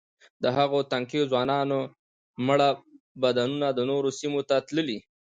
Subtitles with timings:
[0.43, 1.79] د هغو تنکیو ځوانانو
[2.47, 2.69] مړه
[3.23, 4.99] بدنونه د نورو سیمو ته تللي.